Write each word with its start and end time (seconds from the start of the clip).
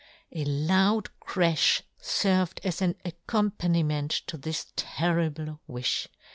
A 0.31 0.43
loud 0.45 1.11
crafh 1.21 1.83
ferved 2.01 2.59
as 2.63 2.81
an 2.81 2.95
accom 3.05 3.51
paniment 3.55 4.25
to 4.25 4.35
this 4.35 4.65
terrible 4.75 5.59
wifh. 5.69 6.07